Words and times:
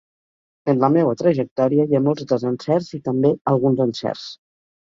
En 0.71 0.79
la 0.83 0.89
meua 0.93 1.11
trajectòria 1.19 1.85
hi 1.91 1.97
ha 1.99 2.03
molts 2.07 2.27
desencerts 2.33 2.91
i 2.99 3.01
també 3.11 3.35
alguns 3.55 3.85
encerts. 3.87 4.29